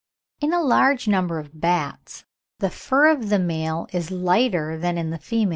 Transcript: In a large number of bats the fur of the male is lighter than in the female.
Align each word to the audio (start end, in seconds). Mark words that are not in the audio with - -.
In 0.39 0.51
a 0.51 0.63
large 0.63 1.07
number 1.07 1.37
of 1.37 1.61
bats 1.61 2.25
the 2.57 2.71
fur 2.71 3.05
of 3.07 3.29
the 3.29 3.37
male 3.37 3.85
is 3.93 4.09
lighter 4.09 4.75
than 4.75 4.97
in 4.97 5.11
the 5.11 5.19
female. 5.19 5.49